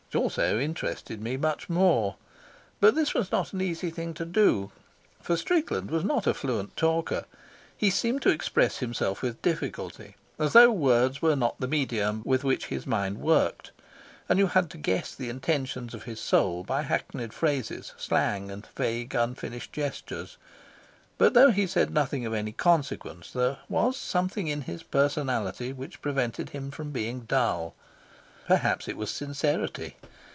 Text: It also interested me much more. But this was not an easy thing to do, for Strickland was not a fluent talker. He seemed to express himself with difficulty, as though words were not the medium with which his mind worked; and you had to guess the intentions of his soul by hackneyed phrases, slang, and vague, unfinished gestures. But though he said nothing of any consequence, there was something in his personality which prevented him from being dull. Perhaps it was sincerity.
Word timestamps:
It 0.13 0.17
also 0.17 0.59
interested 0.59 1.21
me 1.21 1.37
much 1.37 1.69
more. 1.69 2.17
But 2.81 2.95
this 2.95 3.13
was 3.13 3.31
not 3.31 3.53
an 3.53 3.61
easy 3.61 3.89
thing 3.89 4.13
to 4.15 4.25
do, 4.25 4.69
for 5.21 5.37
Strickland 5.37 5.89
was 5.89 6.03
not 6.03 6.27
a 6.27 6.33
fluent 6.33 6.75
talker. 6.75 7.23
He 7.77 7.89
seemed 7.89 8.21
to 8.23 8.29
express 8.29 8.79
himself 8.79 9.21
with 9.21 9.41
difficulty, 9.41 10.17
as 10.37 10.51
though 10.51 10.69
words 10.69 11.21
were 11.21 11.37
not 11.37 11.57
the 11.61 11.67
medium 11.69 12.23
with 12.25 12.43
which 12.43 12.65
his 12.65 12.85
mind 12.85 13.19
worked; 13.19 13.71
and 14.27 14.37
you 14.37 14.47
had 14.47 14.69
to 14.71 14.77
guess 14.77 15.15
the 15.15 15.29
intentions 15.29 15.93
of 15.93 16.03
his 16.03 16.19
soul 16.19 16.65
by 16.65 16.81
hackneyed 16.81 17.31
phrases, 17.33 17.93
slang, 17.95 18.51
and 18.51 18.67
vague, 18.75 19.15
unfinished 19.15 19.71
gestures. 19.71 20.35
But 21.17 21.33
though 21.35 21.51
he 21.51 21.65
said 21.65 21.89
nothing 21.93 22.25
of 22.25 22.33
any 22.33 22.51
consequence, 22.51 23.31
there 23.31 23.59
was 23.69 23.95
something 23.95 24.49
in 24.49 24.63
his 24.63 24.83
personality 24.83 25.71
which 25.71 26.01
prevented 26.01 26.49
him 26.49 26.69
from 26.69 26.91
being 26.91 27.21
dull. 27.21 27.75
Perhaps 28.47 28.87
it 28.89 28.97
was 28.97 29.09
sincerity. 29.11 29.95